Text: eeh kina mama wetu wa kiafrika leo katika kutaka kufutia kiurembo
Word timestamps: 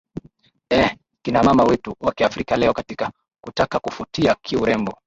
eeh 0.69 0.97
kina 1.21 1.43
mama 1.43 1.63
wetu 1.63 1.95
wa 1.99 2.11
kiafrika 2.11 2.57
leo 2.57 2.73
katika 2.73 3.11
kutaka 3.41 3.79
kufutia 3.79 4.35
kiurembo 4.41 4.97